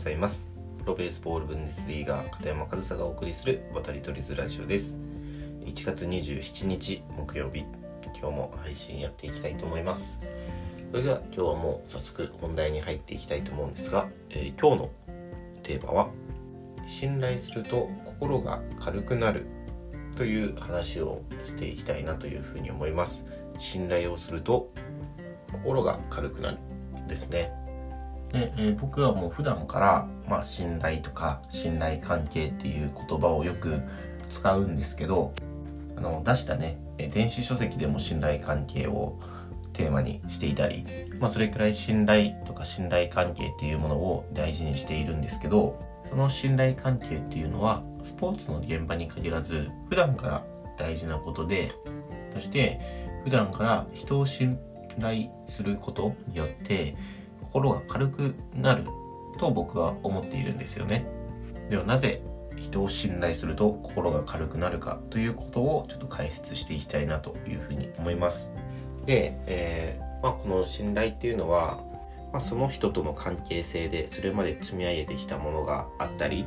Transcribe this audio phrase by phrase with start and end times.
[0.00, 0.48] ございます。
[0.78, 4.94] プロベースボールブンデスリーガー片山和沙がお送りする渡り鳥ズラジオです。
[5.66, 7.66] 1月27日木曜日。
[8.18, 10.18] 今日も配信やっていきたいと思います。
[10.90, 14.90] それでは今日はもう早速本題に入っていきたいと思うんですが、えー、今日の
[15.62, 16.08] テーマは
[16.86, 19.44] 信頼すると心が軽くなる
[20.16, 23.26] という話をしていきたいなというふうに思います。
[23.58, 24.72] 信頼をすると
[25.52, 26.58] 心が軽くなる
[27.06, 27.59] ですね。
[28.32, 33.80] で、えー、僕はもう普段から、まあ、信頼とか信頼関係っていう言葉をよく
[34.28, 35.32] 使うんですけど
[35.96, 39.18] あの出したね電子書籍でも信頼関係を
[39.72, 40.84] テーマにしていたり、
[41.18, 45.78] まあ、それくらい信頼とか信頼関係っていうものを大事にしているんですけど
[46.08, 50.44] その信頼関係っていうのはスポーツの現場に限らず普段から
[50.76, 51.70] 大事なことで
[52.34, 52.80] そして
[53.24, 54.58] 普段から人を信
[55.00, 56.96] 頼することによって
[57.52, 58.84] 心が軽くなる
[59.38, 61.04] と僕は思っているんですよね。
[61.68, 62.22] ではなぜ
[62.56, 68.50] 人を信頼すると心が軽くなるかということをちょっと解説していきたいなというふうに思います。
[69.06, 71.82] で、えー、まあ、この信頼っていうのは、
[72.32, 76.46] まあ、その人との関係性でそれまで積み上げてきたものがあったり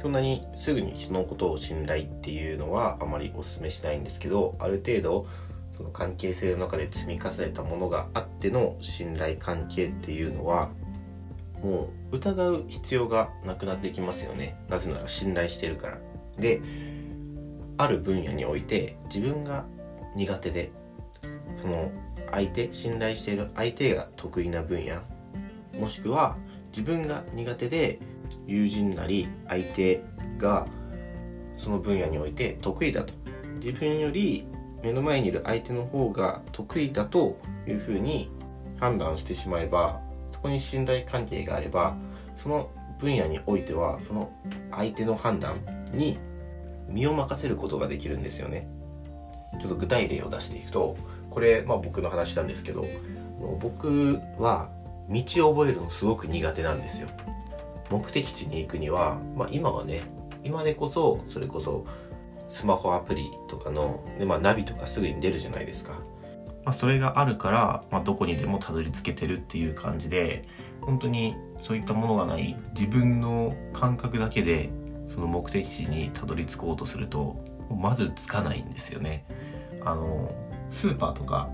[0.00, 5.26] そんなにすぐに人のことを信頼っていうのはあまりお勧めしないんですけどある程度
[5.76, 10.70] その関係性の中で積み重ねたものがあっての信頼関係っていうのは
[11.62, 14.56] もう疑う必要がなくなってきますよね。
[14.68, 15.98] なぜなら信頼してるから。
[16.38, 16.60] で
[17.78, 19.64] ある分野において自分が
[20.14, 20.72] 苦手で
[21.60, 21.90] その
[22.30, 25.00] 相手信頼している相手が得意な分野
[25.78, 26.36] もしくは
[26.70, 27.98] 自分が苦手で
[28.46, 30.02] 友人なり相手
[30.38, 30.66] が
[31.56, 33.14] その分野において得意だと。
[33.60, 34.44] 自分より
[34.82, 38.30] 目の前にいる相手の方が得意だというふうに
[38.80, 40.00] 判断してしまえば
[40.32, 41.96] そこに信頼関係があれば
[42.36, 44.32] その分野においてはその
[44.70, 45.60] 相手の判断
[45.92, 46.18] に
[46.88, 48.68] 身を任せることができるんですよね。
[49.60, 50.96] ちょっと具体例を出していくと
[51.30, 52.86] これ、まあ、僕の話なんですけど
[53.60, 54.70] 僕は
[55.08, 57.08] 道を覚えるのすごく苦手なんですよ。
[57.90, 60.00] 目的地に行くには、まあ、今はね
[60.44, 61.84] 今でこそそれこそ
[62.52, 65.92] スマホアプリとかので、まあ、ナビとかすぐに出るじゃないですか。
[66.64, 70.44] まあ、それがあるから、まあ、どこにでもたどり着けてるっていう感じで
[70.80, 74.70] 本当にそういったものがない自分の感覚だけで
[75.08, 79.24] その目的地にたどり着こうとするとまずつかないんですよね。
[79.84, 80.32] あの
[80.70, 81.48] スーパーとか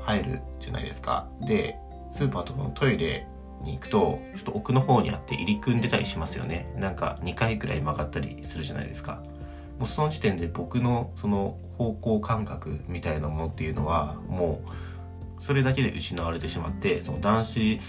[0.00, 1.28] 入るじゃないですか。
[1.40, 1.76] で
[2.12, 3.26] スーパーとかのトイレ
[3.62, 6.72] に行くとちょっと奥の方にあって入り組んでたりしますよね。
[6.76, 9.22] なんか2回くらい曲がったりするじゃないですか。
[9.80, 14.62] もうその時点で僕のその方向感覚みたいなものっていうのはも
[15.38, 17.80] うそれだけで失われてしまってその男子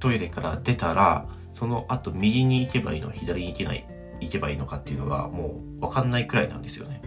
[0.00, 3.86] トイレから出たらその後右に行けばいいの左に行けない
[4.20, 7.00] 行けばいいのかっていうのがもう分かんないくらいなんですよね。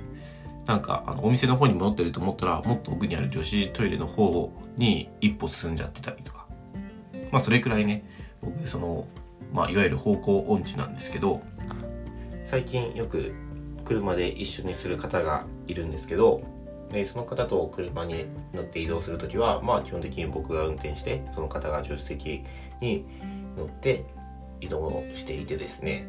[0.65, 6.45] なんかあのお店の方に戻ってると思ったらもっと奥にある女子トイレの方に一歩進んじゃってたりとか
[7.31, 8.05] まあそれくらいね
[8.39, 9.07] 僕その
[9.51, 11.41] まあいわゆる方向音痴なんですけど
[12.45, 13.33] 最近よく
[13.89, 16.43] 車で一緒にする方がいるんですけど、
[16.91, 22.43] でその方と車に乗って移動する時は、まあ基本的に僕が運転して、その方が助手席
[22.81, 23.05] に
[23.57, 24.05] 乗って
[24.61, 26.07] 移動していてですね、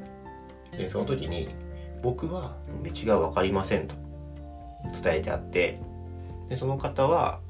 [0.73, 1.49] でその時に
[2.03, 2.55] 僕は
[2.85, 3.95] 道が分かりませんと
[5.03, 5.81] 伝えてあって、
[6.51, 7.41] でその方は、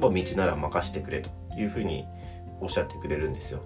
[0.00, 2.06] まあ、道なら任してくれというふうに
[2.60, 3.60] おっしゃってくれるんですよ。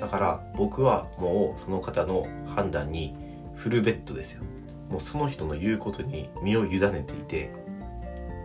[0.00, 3.14] だから僕はもうその方の判断に
[3.54, 4.42] フルベッドですよ。
[4.88, 7.50] もうその人の言うことに身を委ねていて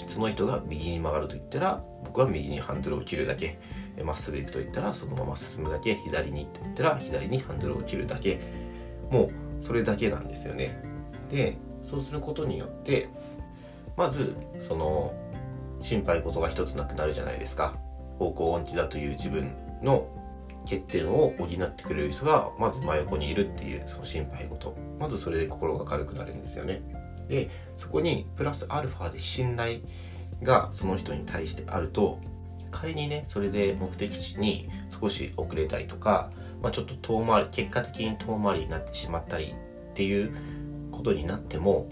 [0.07, 3.59] その人が右に曲がると言ったら僕は右にハンドルを切るだけ
[4.03, 8.40] まっすぐ行くと言ったらそのまま進むだけ左に行って言ったら左にハンドルを切るだけ。
[9.12, 9.29] も
[9.62, 10.81] うそれだけなんですよね。
[11.29, 13.09] でそうすることによって
[13.97, 14.35] まず
[14.68, 15.13] その
[15.81, 17.78] 心配事が一つなくなるじゃないですか。
[18.18, 19.52] 方向音痴だという自分
[19.82, 20.08] の
[20.63, 24.75] 欠点を補ってくれる人がまず真横にいるっていうその心配事。
[24.99, 26.81] まずそれで心が軽くなるんですよね。
[27.28, 29.79] でそこにプラスアルファで信頼
[30.43, 32.19] がその人に対してあると
[32.72, 36.31] 仮にねそれで目的地に少し遅れたりとか、
[36.61, 39.53] まあ、ちょっと遠回り結果的に遠回りになってしまったり
[39.91, 40.35] っていう
[40.91, 41.90] ことになっても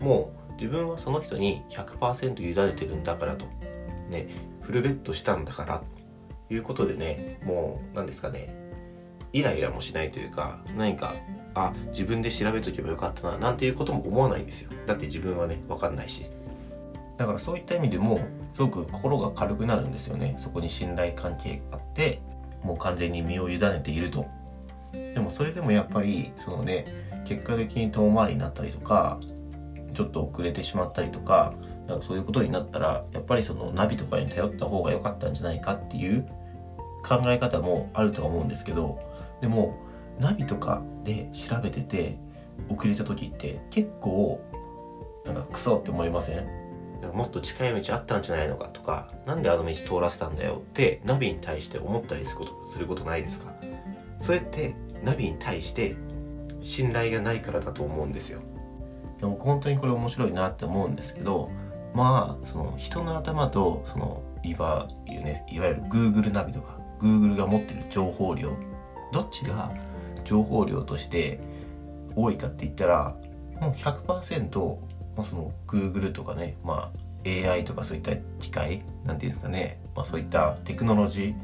[0.00, 3.46] もう自分はその人に100%委ねてるんだからと。
[4.10, 4.28] ね
[4.60, 5.82] フルベットしたんだから。
[6.50, 8.54] いうことでねもう何ですかね
[9.32, 11.14] イライラもしないというか何か
[11.54, 14.70] あ自分で調べとけばよかったななんていうことも思わないんですよ。
[14.86, 16.26] だって自分はね分かんないし。
[17.16, 18.20] だからそういった意味でも
[18.54, 20.36] すごく心が軽くなるんですよね。
[20.40, 22.22] そこに信頼関係があって
[22.62, 24.26] もう完全に身を委ねていると。
[24.92, 26.86] でもそれでもやっぱりそのね
[27.24, 29.20] 結果的に遠回りになったりとか
[29.94, 31.54] ちょっと遅れてしまったりとか
[31.86, 36.26] なんかそういうことになったらやっぱりそのナビとかに頼った方が良かったんじゃないかっていう
[37.02, 39.00] 考え方もあるとは思うんですけど
[39.40, 39.78] でも
[40.18, 42.18] ナビとかで調べてて
[42.68, 44.40] 遅れた時って結構
[45.24, 46.46] なんかクソって思いません？
[47.14, 53.54] もっと近い道あったんじゃないのかとか何であの道通らせたんだよってナビに対して思ったりすることすることないですか？
[54.18, 55.96] それってナビに対して
[56.60, 58.40] 信頼がないからだと思うんですよ。
[59.18, 61.50] でも本当にこれ面白いなって思うんですけど
[61.94, 68.56] まあその人の頭とそのいわいわゆる Google ナビとか Google が持ってる情報量
[69.12, 69.72] どっちが
[70.24, 71.40] 情報量として
[72.14, 73.16] 多いかって言ったら
[73.60, 74.76] もう100%、
[75.16, 76.92] まあ、その Google とかね、ま
[77.24, 81.34] あ、AI とかそういった機械なんていうんですかね、まあ、そういったテクノロジ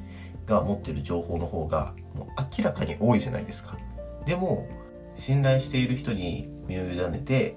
[0.47, 2.26] ーが持ってる情報の方がもう
[2.59, 3.76] 明らかに多いじゃないですか。
[4.25, 4.69] でも
[5.17, 7.56] 信頼している人に身を委ねて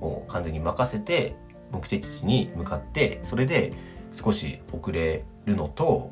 [0.00, 1.36] もう完全に任せて
[1.70, 3.72] 目的地に向かってそれで
[4.12, 6.10] 少し遅れるのと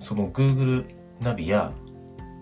[0.00, 0.86] その Google
[1.20, 1.72] ナビや、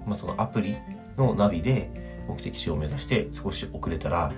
[0.06, 0.76] まあ、そのアプリ
[1.17, 1.91] のナビで
[2.29, 4.32] 目的地を目指して少し遅れたら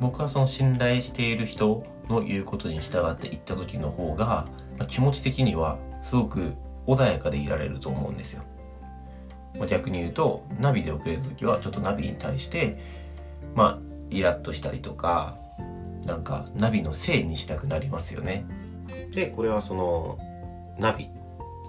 [0.00, 4.46] 僕はその信頼している人の言うことに従って行った時の方が、
[4.78, 6.54] まあ、気持ち的にはすごく
[6.86, 8.42] 穏やかでいられると思うんですよ。
[9.58, 12.78] まあ、逆に言うとナビで遅れた時はちょっとナビに対して
[13.54, 15.36] まあイラッとしたりとか
[16.06, 18.44] なんかナビのせいにしたくなりますよね。
[19.12, 20.18] でこれはその
[20.78, 21.08] ナビ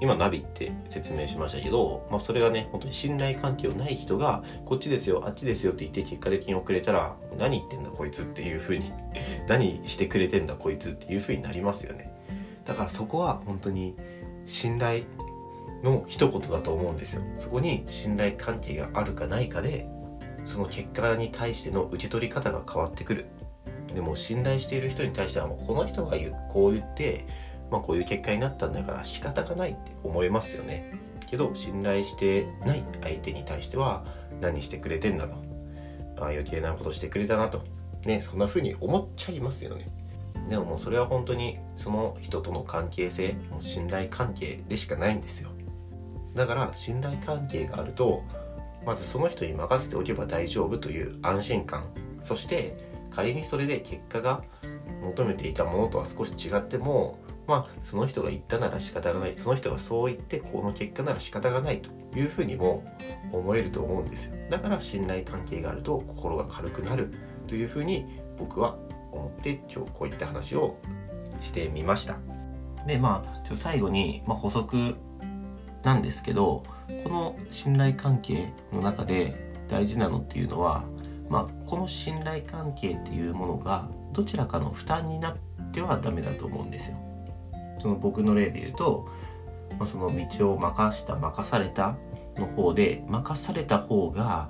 [0.02, 8.92] 今ナビって説明しましたけど、まあ、それがね本当に信頼関係のない人がこっちですよあっちですよって言って結果的に遅れたら何言ってんだこいつっていう風に
[9.48, 12.14] 何してくれてんだこいつっていう風になりますよね。
[12.66, 13.96] だからそこは本当に
[14.46, 15.04] 信頼
[15.84, 17.22] の一言だと思うんですよ。
[17.38, 19.88] そこに信頼関係があるかないかで
[20.46, 23.26] その結果に対しての受け取り方が変わってくる。
[23.94, 27.26] でも信頼している人に対してはもうこの人が言うこう言って
[27.72, 30.94] まあこういう結果になったんだから仕方がないって思いますよね。
[31.28, 34.04] けど信頼してない相手に対しては
[34.42, 35.36] 何してくれてんだと。
[36.20, 37.64] あ余計なことしてくれたなと。
[38.06, 39.92] ねそんな風に思っちゃいますよね。
[40.48, 45.50] でももうそれは本当にその人との関係性もう信頼関係でしかないんですよ。
[46.34, 48.24] だから信頼関係があると
[48.86, 51.84] まずその人に任せておけば大丈夫という安心感。
[52.24, 52.76] そして
[53.12, 54.44] 仮にそれで結果が
[55.04, 57.20] 求めていたものとは少し違っても
[57.50, 59.34] まあその人が言ったなら仕方がない。
[59.34, 62.86] その人がそう言ってこの結果なら仕方がないというふうにも
[63.32, 64.36] 思えると思うんですよ。
[64.52, 67.12] だから信頼関係があると心が軽くなる
[67.48, 68.06] というふうに
[68.38, 68.78] 僕は
[69.12, 70.78] 思って今日こういった話を
[71.40, 72.18] してみました。
[72.86, 74.96] でまあちょ最後に、まあ、補足
[75.84, 76.64] なんですけど
[77.04, 79.34] この信頼関係の中で
[79.68, 80.84] 大事なのっていうのは、
[81.30, 85.38] まあ、この信頼関係っていうものがどちらかの負担になっ
[85.72, 87.09] てはダメだと思うんですよ。
[87.82, 89.08] その僕の例で言うと、
[89.78, 91.98] まあ、その道を任した任された
[92.38, 94.50] の方で任された方が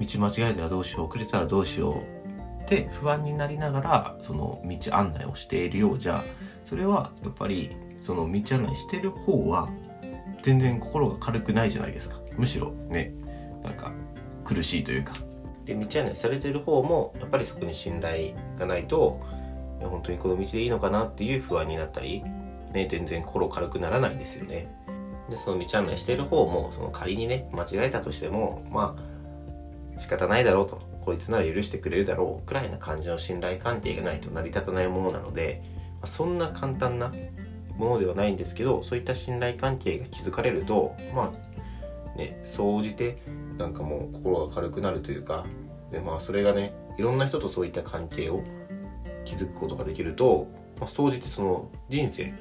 [0.00, 2.02] 道間違えたらどうしよう遅れたらどうしよ
[2.60, 6.24] うって不安になりながらその道案内をしているようじゃ
[6.64, 9.68] それはやっぱりその道案内してる方は
[10.42, 12.16] 全然心が軽くないじゃないですか。
[12.36, 13.14] むしろね
[13.62, 13.92] なんか
[14.44, 15.14] 苦しいというか。
[15.64, 19.20] で道案内されてる方もやっぱりそこに信頼がないと
[19.88, 22.22] 本当にこの道でいいのかなっていう不安になったり、
[22.72, 24.68] ね、全然心軽くならないんですよね。
[25.30, 35.62] で、その道案内してる方も、その仮にね、間違えたとしても、まあ、仕方ないだろうと、こいつなら許してくれるだろう、くらいな感じの信頼関係がないと成り立たないものなので、
[35.94, 37.12] まあ、そんな簡単な
[37.76, 41.32] ものではないんですけど、そういった信頼関係が築かれると、ま
[42.14, 43.18] あ、ね、総じて、
[43.58, 45.46] なんかもう心が軽くなるというか、
[45.90, 48.42] でまあ、それがね、いろんな人とそういった関係を
[49.24, 52.34] 気づくことができると、まあ、総じてその人生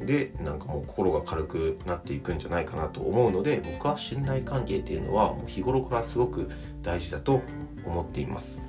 [0.00, 6.50] でなんかもう心が軽くなっていくんじゃないかなと思うので僕は信頼関係っていうのはもう日頃からすごく
[6.82, 7.42] 大事だと
[7.84, 8.60] 思っています。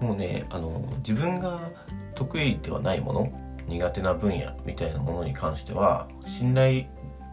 [0.00, 1.70] もうねあの自分が
[2.14, 3.32] 得意ではないもの
[3.68, 6.86] 苦手な分野みたいなものに関しては信頼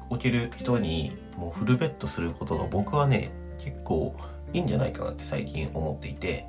[0.10, 4.16] おける人にもうフルベットすることが僕はね結構
[4.54, 6.46] いいんじゃないかなって最近思っていて。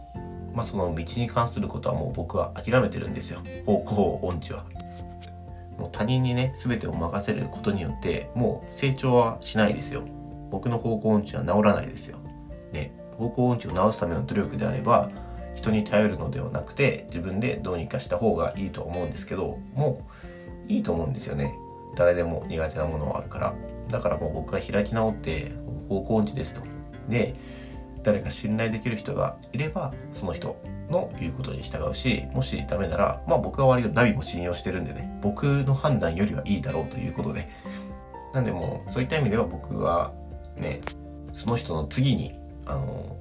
[0.58, 4.64] まあ、その道に関することはもう僕は諦めてるんですよ方向音痴は。
[5.78, 10.02] もう他人にね全てを任せることによってもう成長はしないですよ。
[10.50, 12.18] 僕の方向音痴は治らないですよ。
[12.72, 15.12] ね、方向音痴を治すための努力であれば
[15.54, 20.04] 人に頼るのではなくて自分でどうにかした方がいいと思うんですけども
[20.68, 21.54] ういいと思うんですよね
[21.94, 23.54] 誰でも苦手なものはあるから
[23.90, 25.52] だからもう僕は開き直って
[25.88, 26.62] 方向音痴ですと
[27.08, 27.36] で
[28.02, 37.48] 誰か信頼できる人がいればその人の言うことに従うしもしダメならまあ僕は割とナビも信用してるんでね僕の判断よりはいいだろうということで。
[38.34, 40.12] なんでもうそういった意味では僕は
[40.56, 40.80] ね
[41.32, 42.34] その人の次に
[42.66, 43.16] あの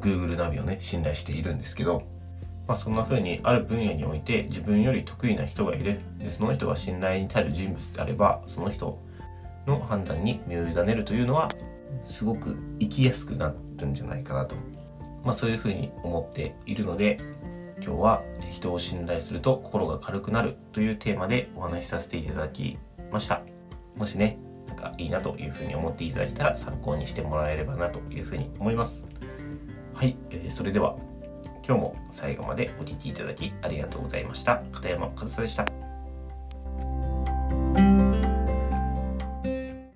[0.00, 2.02] Google ナビをね信頼しているんですけど
[2.68, 6.00] まあ、そんな風にある分野において自分より得意な人がいる。
[6.18, 9.00] でその人が信頼に足る人物であればその人
[9.66, 11.48] の判断に身を委ねるというのは
[12.06, 14.56] すごく生きやすくなるんじゃないかなと、
[15.24, 17.18] まあ、そういうふうに思っているので
[17.80, 22.78] 今日は人を信頼すると心が軽くなるというテーマでお話しさせていただき
[23.10, 23.42] ました。
[23.96, 29.04] もしねなんかいいなというふうに思っていただけたら参考にしてもらえればなというふうに思います。
[29.94, 30.96] はい、えー、それでは
[31.66, 34.62] 今日も最後までお聴きいただきありがとうございました。
[34.72, 35.87] 片山和沙でした。